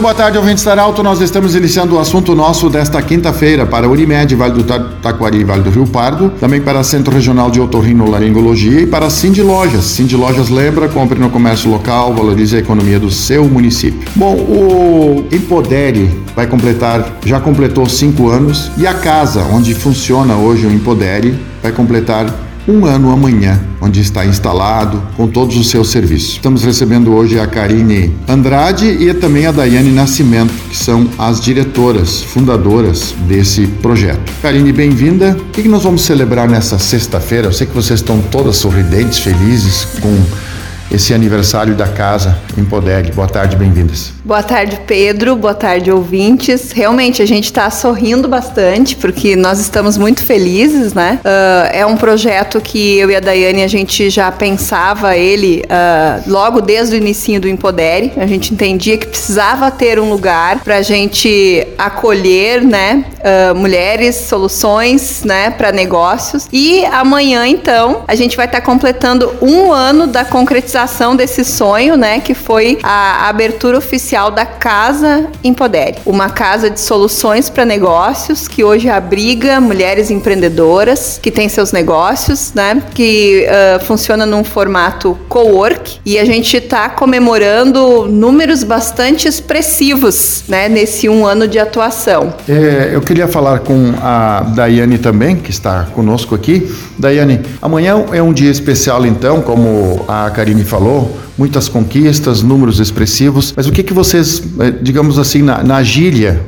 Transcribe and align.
Muito 0.00 0.14
boa 0.14 0.14
tarde, 0.14 0.38
ouvintes 0.38 0.64
da 0.64 0.70
Arauto. 0.70 1.02
Nós 1.02 1.20
estamos 1.20 1.54
iniciando 1.54 1.96
o 1.96 1.98
assunto 1.98 2.34
nosso 2.34 2.70
desta 2.70 3.02
quinta-feira 3.02 3.66
para 3.66 3.86
Unimed, 3.86 4.34
Vale 4.34 4.54
do 4.54 4.62
Ta- 4.64 4.78
Taquari 5.02 5.40
e 5.40 5.44
Vale 5.44 5.62
do 5.62 5.68
Rio 5.68 5.86
Pardo, 5.86 6.30
também 6.40 6.58
para 6.58 6.82
Centro 6.82 7.12
Regional 7.12 7.50
de 7.50 7.60
Otorrinolaringologia 7.60 8.80
e 8.80 8.86
para 8.86 9.10
Cindy 9.10 9.42
Lojas. 9.42 9.84
Cindy 9.84 10.16
Lojas 10.16 10.48
lembra, 10.48 10.88
compre 10.88 11.18
no 11.18 11.28
comércio 11.28 11.70
local, 11.70 12.14
valorize 12.14 12.56
a 12.56 12.60
economia 12.60 12.98
do 12.98 13.10
seu 13.10 13.44
município. 13.44 14.08
Bom, 14.16 14.36
o 14.36 15.26
Empodere 15.30 16.08
vai 16.34 16.46
completar, 16.46 17.18
já 17.26 17.38
completou 17.38 17.86
cinco 17.86 18.30
anos 18.30 18.70
e 18.78 18.86
a 18.86 18.94
casa 18.94 19.44
onde 19.52 19.74
funciona 19.74 20.34
hoje 20.34 20.66
o 20.66 20.72
Empodere 20.72 21.38
vai 21.62 21.72
completar 21.72 22.24
um 22.66 22.84
ano 22.84 23.10
amanhã, 23.10 23.60
onde 23.80 24.00
está 24.00 24.24
instalado 24.24 25.02
com 25.16 25.26
todos 25.26 25.56
os 25.56 25.68
seus 25.68 25.88
serviços. 25.88 26.34
Estamos 26.34 26.62
recebendo 26.62 27.12
hoje 27.12 27.38
a 27.38 27.46
Karine 27.46 28.14
Andrade 28.28 28.86
e 28.86 29.12
também 29.14 29.46
a 29.46 29.52
Daiane 29.52 29.90
Nascimento, 29.90 30.52
que 30.68 30.76
são 30.76 31.08
as 31.18 31.40
diretoras, 31.40 32.22
fundadoras 32.22 33.14
desse 33.26 33.66
projeto. 33.66 34.30
Karine, 34.42 34.72
bem-vinda. 34.72 35.36
O 35.38 35.50
que 35.50 35.68
nós 35.68 35.82
vamos 35.82 36.02
celebrar 36.02 36.48
nessa 36.48 36.78
sexta-feira? 36.78 37.48
Eu 37.48 37.52
sei 37.52 37.66
que 37.66 37.74
vocês 37.74 38.00
estão 38.00 38.20
todas 38.20 38.56
sorridentes, 38.56 39.18
felizes 39.18 39.86
com 40.00 40.49
esse 40.90 41.14
aniversário 41.14 41.74
da 41.74 41.86
casa 41.86 42.36
Empodere. 42.58 43.12
Boa 43.12 43.28
tarde, 43.28 43.56
bem-vindas. 43.56 44.12
Boa 44.24 44.42
tarde, 44.42 44.78
Pedro. 44.86 45.36
Boa 45.36 45.54
tarde, 45.54 45.90
ouvintes. 45.90 46.72
Realmente, 46.72 47.22
a 47.22 47.26
gente 47.26 47.44
está 47.44 47.70
sorrindo 47.70 48.28
bastante 48.28 48.96
porque 48.96 49.36
nós 49.36 49.60
estamos 49.60 49.96
muito 49.96 50.22
felizes, 50.22 50.92
né? 50.92 51.20
Ah, 51.24 51.70
é 51.72 51.86
um 51.86 51.96
projeto 51.96 52.60
que 52.60 52.98
eu 52.98 53.10
e 53.10 53.16
a 53.16 53.20
Daiane, 53.20 53.62
a 53.62 53.68
gente 53.68 54.10
já 54.10 54.30
pensava 54.32 55.16
ele 55.16 55.64
ah, 55.70 56.20
logo 56.26 56.60
desde 56.60 56.96
o 56.96 56.98
início 56.98 57.40
do 57.40 57.48
Empodere. 57.48 58.12
A 58.16 58.26
gente 58.26 58.52
entendia 58.52 58.98
que 58.98 59.06
precisava 59.06 59.70
ter 59.70 60.00
um 60.00 60.10
lugar 60.10 60.60
para 60.64 60.76
a 60.76 60.82
gente 60.82 61.66
acolher, 61.78 62.62
né? 62.62 63.04
ah, 63.22 63.54
mulheres, 63.54 64.16
soluções, 64.16 65.22
né? 65.24 65.50
Para 65.50 65.70
negócios. 65.70 66.48
E 66.52 66.84
amanhã, 66.86 67.46
então, 67.46 68.02
a 68.08 68.14
gente 68.16 68.36
vai 68.36 68.46
estar 68.46 68.60
completando 68.60 69.32
um 69.40 69.72
ano 69.72 70.06
da 70.06 70.24
concretização 70.24 70.79
desse 71.16 71.44
sonho, 71.44 71.96
né? 71.96 72.20
Que 72.20 72.34
foi 72.34 72.78
a 72.82 73.28
abertura 73.28 73.76
oficial 73.76 74.30
da 74.30 74.46
Casa 74.46 75.26
Empodere, 75.44 75.96
uma 76.06 76.30
casa 76.30 76.70
de 76.70 76.80
soluções 76.80 77.50
para 77.50 77.64
negócios 77.64 78.48
que 78.48 78.64
hoje 78.64 78.88
abriga 78.88 79.60
mulheres 79.60 80.10
empreendedoras 80.10 81.18
que 81.22 81.30
têm 81.30 81.48
seus 81.48 81.70
negócios, 81.70 82.52
né? 82.54 82.82
Que 82.94 83.46
ah, 83.46 83.80
funciona 83.80 84.24
num 84.24 84.42
formato 84.42 85.18
co-work 85.28 85.98
e 86.04 86.18
a 86.18 86.24
gente 86.24 86.56
está 86.56 86.88
comemorando 86.88 88.06
números 88.08 88.64
bastante 88.64 89.28
expressivos, 89.28 90.44
né? 90.48 90.68
Nesse 90.68 91.08
um 91.08 91.26
ano 91.26 91.46
de 91.46 91.58
atuação. 91.58 92.34
É, 92.48 92.90
eu 92.92 93.00
queria 93.00 93.28
falar 93.28 93.60
com 93.60 93.92
a 94.00 94.40
Daiane 94.54 94.98
também, 94.98 95.36
que 95.36 95.50
está 95.50 95.84
conosco 95.94 96.34
aqui. 96.34 96.70
Daiane, 96.98 97.40
amanhã 97.60 98.04
é 98.12 98.22
um 98.22 98.32
dia 98.32 98.50
especial, 98.50 99.04
então, 99.06 99.40
como 99.40 100.04
a 100.08 100.30
Karine 100.30 100.64
falou, 100.70 101.18
muitas 101.36 101.68
conquistas, 101.68 102.42
números 102.42 102.78
expressivos. 102.78 103.52
Mas 103.56 103.66
o 103.66 103.72
que, 103.72 103.82
que 103.82 103.92
vocês, 103.92 104.42
eh, 104.60 104.70
digamos 104.80 105.18
assim, 105.18 105.42
na, 105.42 105.62
na 105.62 105.82
gíria 105.82 106.40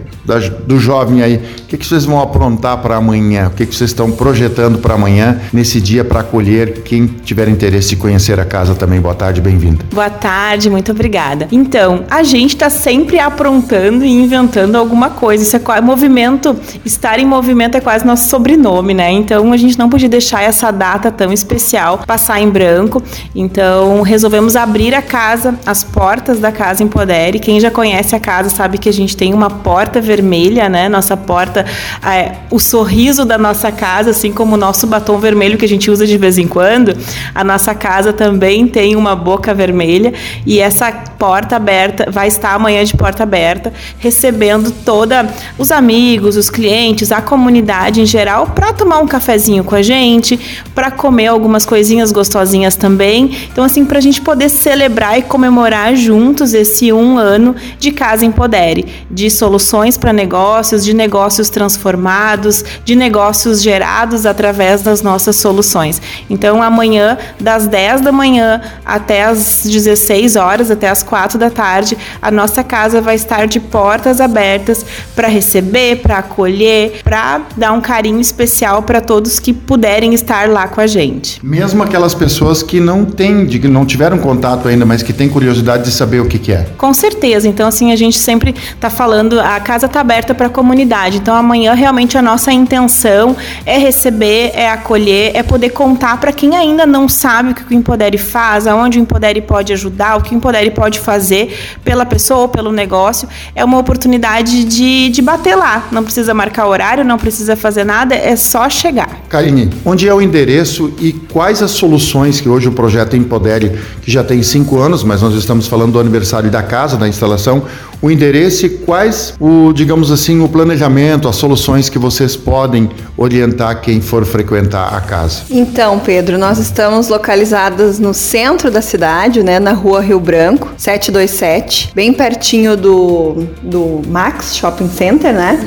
do 0.67 0.79
jovem 0.79 1.23
aí, 1.23 1.37
o 1.37 1.67
que, 1.67 1.77
que 1.77 1.87
vocês 1.87 2.05
vão 2.05 2.21
aprontar 2.21 2.79
para 2.79 2.97
amanhã? 2.97 3.49
O 3.49 3.51
que, 3.51 3.67
que 3.67 3.75
vocês 3.75 3.91
estão 3.91 4.11
projetando 4.11 4.79
para 4.79 4.95
amanhã, 4.95 5.41
nesse 5.53 5.81
dia, 5.81 6.05
para 6.05 6.21
acolher 6.21 6.83
quem 6.83 7.07
tiver 7.07 7.49
interesse 7.49 7.91
de 7.91 7.97
conhecer 7.97 8.39
a 8.39 8.45
casa 8.45 8.75
também? 8.75 9.01
Boa 9.01 9.15
tarde, 9.15 9.41
bem-vinda. 9.41 9.85
Boa 9.93 10.11
tarde, 10.11 10.71
muito 10.71 10.93
obrigada. 10.93 11.49
Então, 11.51 12.05
a 12.11 12.23
gente 12.23 12.55
está 12.55 12.71
sempre 12.71 13.19
aprontando 13.19 14.05
e 14.05 14.11
inventando 14.11 14.77
alguma 14.77 15.11
coisa. 15.11 15.43
Isso 15.43 15.57
é 15.57 15.59
quase 15.59 15.83
movimento, 15.83 16.57
estar 16.85 17.19
em 17.19 17.27
movimento 17.27 17.77
é 17.77 17.81
quase 17.81 18.07
nosso 18.07 18.29
sobrenome, 18.29 18.95
né? 18.95 19.11
Então, 19.11 19.53
a 19.53 19.57
gente 19.57 19.79
não 19.79 19.89
podia 19.89 20.09
deixar 20.09 20.43
essa 20.43 20.71
data 20.71 21.11
tão 21.11 21.33
especial 21.33 21.99
passar 22.07 22.41
em 22.41 22.49
branco. 22.49 23.03
Então, 23.35 24.03
resolvemos 24.03 24.55
abrir 24.55 24.95
a 24.95 25.03
casa, 25.03 25.59
as 25.67 25.83
portas 25.83 26.39
da 26.39 26.53
casa 26.53 26.83
Empodere. 26.83 27.41
Quem 27.41 27.59
já 27.59 27.71
conhece 27.71 28.15
a 28.15 28.21
casa 28.21 28.51
sabe 28.51 28.79
que 28.79 28.89
a 28.89 28.93
gente 28.93 29.17
tem 29.17 29.35
uma 29.35 29.51
porta 29.51 30.01
vermelha, 30.01 30.12
né? 30.21 30.89
Nossa 30.89 31.17
porta, 31.17 31.65
é, 32.05 32.33
o 32.51 32.59
sorriso 32.59 33.25
da 33.25 33.39
nossa 33.39 33.73
casa, 33.73 34.11
assim 34.11 34.33
como 34.33 34.55
o 34.55 34.59
nosso 34.59 34.87
batom 34.87 35.19
vermelho 35.19 35.57
que 35.57 35.65
a 35.65 35.69
gente 35.69 35.91
usa 35.91 36.07
de 36.07 36.19
vez 36.19 36.39
em 36.39 36.47
quando, 36.47 36.97
a 37.35 37.45
nossa 37.45 37.75
casa 37.75 38.13
também 38.13 38.67
tem 38.67 38.97
uma 38.97 39.15
boca 39.15 39.55
vermelha 39.55 40.13
e 40.45 40.61
essa 40.61 40.93
porta 40.93 41.57
aberta 41.57 42.11
vai 42.11 42.29
estar 42.29 42.55
amanhã 42.55 42.85
de 42.85 42.97
porta 42.97 43.23
aberta, 43.23 43.73
recebendo 43.99 44.71
toda 44.85 45.29
os 45.57 45.71
amigos, 45.71 46.37
os 46.37 46.51
clientes, 46.51 47.13
a 47.13 47.23
comunidade 47.23 48.01
em 48.01 48.07
geral 48.07 48.49
para 48.49 48.73
tomar 48.73 48.99
um 48.99 49.07
cafezinho 49.07 49.63
com 49.65 49.75
a 49.75 49.83
gente, 49.83 50.39
para 50.75 50.91
comer 50.91 51.29
algumas 51.29 51.65
coisinhas 51.65 52.11
gostosinhas 52.13 52.77
também. 52.77 53.37
Então 53.53 53.65
assim, 53.65 53.85
para 53.85 53.99
a 53.99 54.03
gente 54.03 54.21
poder 54.21 54.49
celebrar 54.49 55.19
e 55.19 55.23
comemorar 55.23 55.95
juntos 55.95 56.55
esse 56.55 56.93
um 56.93 57.17
ano 57.17 57.55
de 57.79 57.93
Casa 57.93 58.25
Empodere, 58.25 58.87
de 59.11 59.31
soluções 59.31 59.97
para 60.03 60.13
negócios, 60.13 60.85
de 60.85 60.93
negócios 60.93 61.49
transformados, 61.49 62.65
de 62.85 62.97
negócios 62.97 63.63
gerados 63.63 64.27
através 64.27 64.83
das 64.83 65.01
nossas 65.01 65.37
soluções. 65.37 66.03
Então, 66.29 66.61
amanhã, 66.61 67.17
das 67.41 67.69
10 67.69 68.01
da 68.01 68.11
manhã 68.11 68.61
até 68.85 69.23
as 69.23 69.63
16 69.65 70.35
horas, 70.35 70.73
até 70.73 70.89
as 70.89 71.05
4 71.05 71.39
da 71.39 71.51
tarde, 71.51 71.97
a 72.21 72.33
nossa 72.33 72.65
casa 72.65 73.01
vai 73.01 73.15
estar 73.15 73.47
de 73.47 73.61
portas 73.61 74.21
abertas 74.21 74.85
para 75.15 75.29
receber, 75.29 76.03
para 76.03 76.19
acolher, 76.19 77.01
para 77.05 77.43
dar 77.57 77.71
um 77.73 77.81
carinho 77.81 78.21
especial 78.21 78.83
para 78.83 79.01
todos 79.01 79.39
que 79.39 79.53
puderem 79.53 80.15
estar 80.15 80.49
lá 80.49 80.67
com 80.67 80.81
a 80.81 80.87
gente. 80.89 81.39
Mesmo 81.47 81.81
aquelas 81.81 82.13
pessoas 82.13 82.61
que 82.61 82.81
não 82.81 83.05
têm, 83.05 83.47
que 83.47 83.69
não 83.69 83.87
tiveram 83.87 84.19
contato 84.19 84.67
ainda, 84.67 84.85
mas 84.85 85.01
que 85.01 85.13
têm 85.13 85.29
curiosidade 85.29 85.85
de 85.85 85.93
saber 85.93 86.21
o 86.21 86.27
que, 86.27 86.41
que 86.41 86.51
é. 86.51 86.67
Com 86.77 86.93
certeza. 86.93 87.47
Então, 87.47 87.69
assim, 87.69 87.93
a 87.93 87.97
gente 87.97 88.19
sempre 88.19 88.53
está 88.75 88.91
falando, 88.91 89.39
a 89.39 89.61
casa 89.61 89.92
aberta 90.01 90.35
para 90.35 90.47
a 90.47 90.51
comunidade. 90.51 91.19
Então, 91.19 91.35
amanhã, 91.35 91.75
realmente, 91.75 92.17
a 92.17 92.23
nossa 92.23 92.53
intenção 92.53 93.37
é 93.65 93.79
receber, 93.79 94.53
é 94.55 94.69
acolher, 94.69 95.33
é 95.35 95.43
poder 95.43 95.71
contar 95.71 96.19
para 96.19 96.33
quem 96.33 96.57
ainda 96.57 96.87
não 96.87 97.09
sabe 97.09 97.53
o 97.53 97.55
que 97.55 97.75
o 97.75 97.75
Empodere 97.75 98.19
faz, 98.19 98.67
aonde 98.67 98.99
o 98.99 99.03
Empodere 99.03 99.41
pode 99.41 99.73
ajudar, 99.73 100.17
o 100.17 100.23
que 100.23 100.35
o 100.35 100.37
Empodere 100.37 100.71
pode 100.71 101.01
fazer 101.01 101.57
pela 101.85 102.05
pessoa 102.05 102.41
ou 102.41 102.49
pelo 102.49 102.73
negócio. 102.73 103.29
É 103.55 103.65
uma 103.65 103.79
oportunidade 103.79 104.65
de, 104.65 105.09
de 105.09 105.23
bater 105.23 105.55
lá. 105.55 105.89
Não 105.91 106.03
precisa 106.03 106.35
marcar 106.35 106.67
horário, 106.67 107.05
não 107.05 107.19
precisa 107.19 107.57
fazer 107.57 107.85
nada, 107.85 108.15
é 108.15 108.37
só 108.37 108.69
chegar. 108.69 109.23
Karine, 109.29 109.71
onde 109.85 110.09
é 110.09 110.15
o 110.15 110.21
endereço 110.21 110.93
e 111.01 111.13
quais 111.13 111.63
as 111.63 111.73
soluções 111.73 112.41
que 112.41 112.49
hoje 112.49 112.69
o 112.69 112.73
projeto 112.73 113.17
Empodere, 113.17 113.79
que 114.03 114.11
já 114.11 114.23
tem 114.23 114.43
cinco 114.43 114.79
anos, 114.79 115.03
mas 115.03 115.23
nós 115.23 115.35
estamos 115.35 115.67
falando 115.67 115.93
do 115.93 116.01
aniversário 116.01 116.51
da 116.51 116.63
casa, 116.63 116.97
da 116.97 117.09
instalação, 117.09 117.65
o 118.01 118.11
endereço 118.11 118.67
e 118.67 118.69
quais, 118.69 119.35
o, 119.39 119.73
digamos 119.83 120.13
assim, 120.13 120.41
o 120.41 120.49
planejamento, 120.49 121.29
as 121.29 121.35
soluções 121.35 121.89
que 121.89 121.99
vocês 121.99 122.37
podem 122.37 122.89
orientar 123.17 123.81
quem 123.81 124.01
for 124.01 124.25
frequentar 124.25 124.95
a 124.95 125.01
casa. 125.01 125.43
Então, 125.51 125.99
Pedro, 125.99 126.39
nós 126.39 126.61
estamos 126.61 127.09
localizadas 127.09 127.99
no 127.99 128.15
centro 128.15 128.71
da 128.71 128.81
cidade, 128.81 129.43
né, 129.43 129.59
na 129.59 129.73
rua 129.73 130.01
Rio 130.01 130.21
Branco, 130.21 130.71
727, 130.77 131.91
bem 131.97 132.13
pertinho 132.13 132.77
do, 132.77 133.49
do 133.61 134.03
Max 134.07 134.55
Shopping 134.55 134.89
Center, 134.89 135.35
né? 135.35 135.59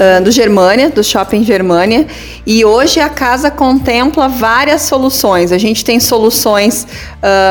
Ah, 0.00 0.20
do 0.20 0.32
Germânia, 0.32 0.90
do 0.90 1.04
Shopping 1.04 1.44
Germânia. 1.44 2.08
E 2.44 2.64
hoje 2.64 2.98
a 2.98 3.08
casa 3.08 3.52
contempla 3.52 4.28
várias 4.28 4.82
soluções. 4.82 5.52
A 5.52 5.58
gente 5.58 5.84
tem 5.84 6.00
soluções 6.00 6.86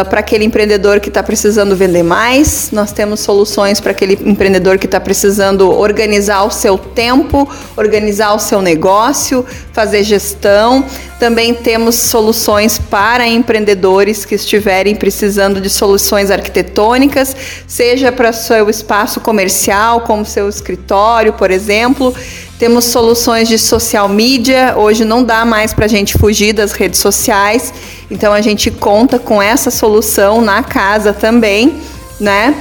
para 0.09 0.19
aquele 0.19 0.43
empreendedor 0.43 0.99
que 0.99 1.07
está 1.07 1.23
precisando 1.23 1.75
vender 1.75 2.03
mais, 2.03 2.69
nós 2.71 2.91
temos 2.91 3.21
soluções 3.21 3.79
para 3.79 3.91
aquele 3.91 4.19
empreendedor 4.25 4.77
que 4.77 4.85
está 4.85 4.99
precisando 4.99 5.71
organizar 5.71 5.92
o 6.45 6.49
seu 6.49 6.77
tempo, 6.77 7.47
organizar 7.77 8.33
o 8.33 8.39
seu 8.39 8.61
negócio, 8.61 9.45
fazer 9.71 10.03
gestão. 10.03 10.85
Também 11.19 11.53
temos 11.53 11.95
soluções 11.95 12.77
para 12.77 13.27
empreendedores 13.27 14.25
que 14.25 14.35
estiverem 14.35 14.95
precisando 14.95 15.61
de 15.61 15.69
soluções 15.69 16.29
arquitetônicas, 16.29 17.35
seja 17.67 18.11
para 18.11 18.33
seu 18.33 18.69
espaço 18.69 19.21
comercial, 19.21 20.01
como 20.01 20.25
seu 20.25 20.49
escritório, 20.49 21.33
por 21.33 21.49
exemplo. 21.51 22.13
Temos 22.59 22.85
soluções 22.85 23.47
de 23.47 23.57
social 23.57 24.07
media. 24.07 24.75
Hoje 24.77 25.03
não 25.03 25.23
dá 25.23 25.43
mais 25.43 25.73
para 25.73 25.85
a 25.85 25.89
gente 25.89 26.17
fugir 26.17 26.53
das 26.53 26.71
redes 26.71 26.99
sociais, 26.99 27.73
então 28.09 28.31
a 28.31 28.41
gente 28.41 28.71
conta 28.71 29.19
com 29.19 29.41
essa 29.41 29.69
solução 29.69 30.41
na 30.41 30.63
casa 30.63 31.11
também, 31.11 31.81
né? 32.19 32.55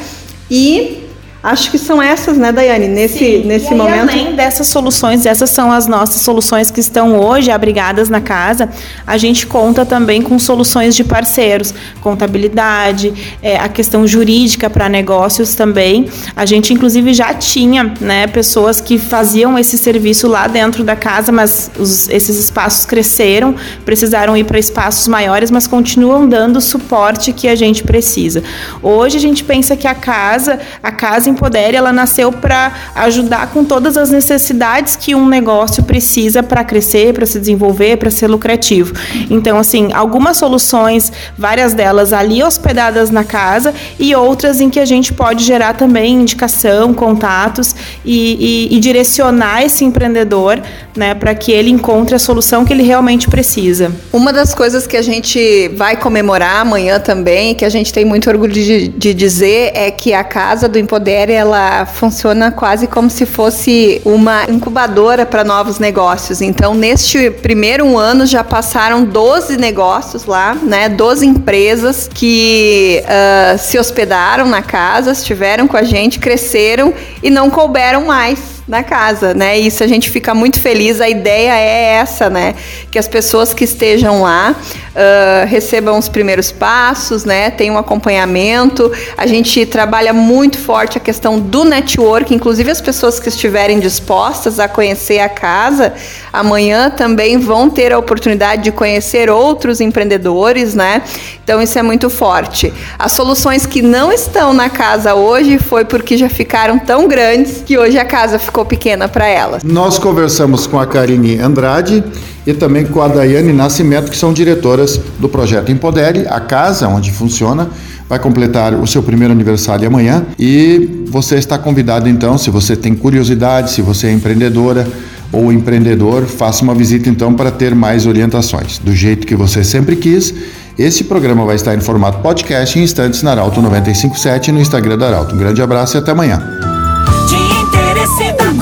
E 0.51 1.02
Acho 1.43 1.73
que 1.73 1.79
são 1.79 2.01
essas, 2.01 2.39
né, 2.39 2.53
Daiane, 2.53 2.87
nesse, 2.87 3.19
Sim, 3.19 3.43
nesse 3.45 3.67
e 3.67 3.69
aí, 3.71 3.75
momento. 3.75 4.11
Além 4.11 4.37
dessas 4.37 4.69
soluções, 4.69 5.27
essas 5.27 5.51
são 5.51 5.73
as 5.73 5.89
nossas 5.89 6.23
soluções 6.23 6.71
que 6.71 6.79
estão 6.79 7.19
hoje 7.19 7.51
abrigadas 7.51 8.09
na 8.09 8.21
casa. 8.21 8.69
A 9.05 9.19
gente 9.19 9.45
conta 9.45 9.85
também 9.85 10.23
com 10.23 10.39
soluções 10.39 10.95
de 10.95 11.03
parceiros, 11.03 11.75
contabilidade, 12.01 13.13
é, 13.43 13.57
a 13.57 13.69
questão 13.69 14.07
jurídica 14.07 14.71
para 14.71 14.89
negócios 14.89 15.57
também. 15.57 16.09
A 16.37 16.47
gente, 16.47 16.73
inclusive, 16.73 17.13
já 17.13 17.35
tinha 17.35 17.93
né, 18.01 18.29
pessoas 18.29 18.81
que 18.81 18.97
faziam 18.97 19.59
esse 19.59 19.77
serviço 19.77 20.29
lá 20.29 20.47
dentro 20.47 20.85
da 20.85 20.95
casa, 20.95 21.33
mas 21.33 21.73
os, 21.77 22.09
esses 22.09 22.39
espaços 22.39 22.87
cresceram, 22.87 23.57
precisaram 23.85 24.37
ir 24.37 24.45
para 24.45 24.61
espaços 24.61 25.09
maiores, 25.09 25.51
mas 25.51 25.67
continuam 25.67 26.29
dando 26.29 26.59
o 26.59 26.61
suporte 26.61 27.33
que 27.33 27.49
a 27.49 27.57
gente 27.57 27.83
precisa. 27.83 28.45
Hoje 28.81 29.17
a 29.17 29.21
gente 29.21 29.43
pensa 29.43 29.75
que 29.75 29.89
a 29.89 29.95
casa, 29.95 30.61
a 30.81 30.93
casa 30.93 31.32
Empodere, 31.33 31.77
ela 31.77 31.93
nasceu 31.93 32.31
para 32.31 32.73
ajudar 32.95 33.49
com 33.49 33.65
todas 33.65 33.97
as 33.97 34.11
necessidades 34.11 34.97
que 34.97 35.15
um 35.15 35.27
negócio 35.27 35.83
precisa 35.83 36.43
para 36.43 36.63
crescer, 36.65 37.13
para 37.13 37.27
se 37.27 37.39
desenvolver, 37.39 37.97
para 37.97 38.11
ser 38.11 38.29
lucrativo. 38.29 38.95
Então, 39.31 39.59
assim, 39.59 39.93
algumas 39.93 40.37
soluções, 40.37 41.13
várias 41.37 41.75
delas 41.75 42.13
ali 42.13 42.43
hospedadas 42.43 43.11
na 43.11 43.25
casa 43.25 43.75
e 43.99 44.15
outras 44.15 44.61
em 44.61 44.71
que 44.71 44.79
a 44.81 44.85
gente 44.85 45.13
pode 45.13 45.45
gerar 45.45 45.75
também 45.75 46.15
indicação, 46.15 46.95
contatos 46.95 47.75
e, 48.05 48.69
e, 48.71 48.77
e 48.77 48.81
direcionar 48.81 49.65
esse 49.65 49.85
empreendedor, 49.85 50.61
né, 50.97 51.15
para 51.15 51.35
que 51.35 51.51
ele 51.53 51.71
encontre 51.71 52.15
a 52.15 52.19
solução 52.19 52.65
que 52.65 52.73
ele 52.73 52.83
realmente 52.83 53.29
precisa. 53.29 53.93
Uma 54.13 54.33
das 54.33 54.55
coisas 54.55 54.87
que 54.87 54.97
a 54.97 55.03
gente 55.03 55.69
vai 55.77 55.97
comemorar 55.97 56.61
amanhã 56.61 57.01
também, 57.01 57.55
que 57.55 57.65
a 57.65 57.69
gente 57.69 57.93
tem 57.93 58.05
muito 58.05 58.29
orgulho 58.29 58.53
de, 58.53 58.89
de 58.89 59.15
dizer, 59.15 59.73
é 59.75 59.91
que 59.91 60.13
a 60.13 60.25
casa 60.25 60.69
do 60.69 60.79
Empoder 60.79 61.22
ela 61.31 61.87
funciona 61.87 62.51
quase 62.51 62.87
como 62.87 63.11
se 63.11 63.27
fosse 63.27 64.01
uma 64.05 64.45
incubadora 64.49 65.27
para 65.27 65.45
novos 65.45 65.79
negócios. 65.79 66.41
Então, 66.41 66.75
neste 66.75 67.31
primeiro 67.31 67.97
ano 67.99 68.27
já 68.27 68.43
passaram 68.43 69.05
12 69.05 69.57
negócios 69.57 70.25
lá, 70.25 70.55
né? 70.55 70.89
12 70.89 71.27
empresas 71.27 72.09
que 72.13 73.03
uh, 73.05 73.59
se 73.59 73.79
hospedaram 73.79 74.47
na 74.47 74.63
casa, 74.63 75.13
estiveram 75.13 75.69
com 75.69 75.77
a 75.77 75.83
gente, 75.83 76.19
cresceram 76.19 76.93
e 77.23 77.31
não 77.31 77.51
couberam 77.51 78.07
mais 78.07 78.62
na 78.67 78.83
casa, 78.83 79.35
né? 79.35 79.59
Isso 79.59 79.83
a 79.83 79.87
gente 79.87 80.11
fica 80.11 80.35
muito 80.35 80.61
feliz. 80.61 81.01
A 81.01 81.09
ideia 81.09 81.53
é 81.55 81.95
essa, 81.95 82.31
né? 82.31 82.55
Que 82.91 82.99
as 82.99 83.09
pessoas 83.09 83.53
que 83.53 83.65
estejam 83.65 84.23
lá 84.23 84.55
uh, 84.55 85.47
recebam 85.47 85.99
os 85.99 86.09
primeiros 86.09 86.53
passos, 86.53 87.25
né? 87.25 87.51
Tenham 87.51 87.75
um 87.75 87.79
acompanhamento. 87.79 88.91
A 89.17 89.27
gente 89.27 89.67
trabalha 89.67 90.13
muito 90.13 90.59
forte 90.59 90.97
a 90.97 91.01
questão 91.01 91.41
do 91.41 91.65
network, 91.65 92.35
inclusive 92.35 92.71
as 92.71 92.81
pessoas 92.81 93.19
que 93.19 93.29
estiverem 93.29 93.81
dispostas 93.81 94.61
a 94.61 94.69
conhecer 94.69 95.19
a 95.19 95.29
casa, 95.29 95.93
amanhã 96.33 96.91
também 96.91 97.39
vão 97.39 97.69
ter 97.69 97.93
a 97.93 97.99
oportunidade 97.99 98.63
de 98.63 98.73
conhecer 98.73 99.29
outros 99.29 99.81
empreendedores, 99.81 100.75
né? 100.75 101.03
Então 101.43 101.61
isso 101.61 101.79
é 101.79 101.83
muito 101.83 102.09
forte. 102.09 102.73
As 102.99 103.13
soluções 103.13 103.67
que 103.67 103.83
não 103.83 104.13
estão 104.13 104.53
na 104.53 104.71
casa 104.71 105.15
hoje 105.15 105.59
foi 105.59 105.85
porque 105.85 106.17
já 106.17 106.29
ficaram 106.29 106.79
tão 106.79 107.09
grandes 107.09 107.63
que 107.67 107.77
hoje 107.77 107.99
a 107.99 108.05
casa 108.05 108.39
ficou 108.39 108.52
pequena 108.65 109.09
para 109.09 109.27
elas. 109.27 109.63
Nós 109.63 109.99
conversamos 109.99 110.67
com 110.67 110.79
a 110.79 110.87
Karine 110.87 111.39
Andrade 111.39 112.05
e 112.47 112.53
também 112.53 112.85
com 112.85 113.01
a 113.01 113.09
Daiane 113.09 113.53
Nascimento, 113.53 114.11
que 114.11 114.17
são 114.17 114.33
diretoras 114.33 115.01
do 115.19 115.29
projeto 115.29 115.73
Empodere, 115.73 116.27
a 116.29 116.41
casa 116.41 116.89
onde 116.89 117.11
funciona. 117.11 117.69
Vai 118.09 118.19
completar 118.19 118.75
o 118.75 118.87
seu 118.87 119.03
primeiro 119.03 119.33
aniversário 119.33 119.87
amanhã 119.87 120.27
e 120.39 121.07
você 121.09 121.37
está 121.37 121.57
convidado 121.57 122.09
então, 122.09 122.37
se 122.37 122.51
você 122.51 122.77
tem 122.77 122.95
curiosidade, 122.95 123.71
se 123.71 123.81
você 123.81 124.09
é 124.09 124.13
empreendedora 124.13 124.87
ou 125.33 125.51
empreendedor, 125.51 126.25
faça 126.25 126.63
uma 126.63 126.75
visita 126.75 127.09
então 127.09 127.33
para 127.33 127.51
ter 127.51 127.75
mais 127.75 128.07
orientações. 128.07 128.79
Do 128.79 128.95
jeito 128.95 129.27
que 129.27 129.35
você 129.35 129.65
sempre 129.65 129.97
quis, 129.97 130.35
esse 130.79 131.05
programa 131.05 131.45
vai 131.47 131.57
estar 131.57 131.75
em 131.75 131.81
formato 131.81 132.19
podcast 132.19 132.79
em 132.79 132.83
instantes 132.83 133.23
na 133.23 133.31
Arauto 133.31 133.63
957 133.63 134.51
e 134.51 134.53
no 134.53 134.61
Instagram 134.61 134.99
da 134.99 135.09
Arauto. 135.09 135.35
Um 135.35 135.39
grande 135.39 135.63
abraço 135.63 135.97
e 135.97 135.99
até 135.99 136.11
amanhã. 136.11 136.72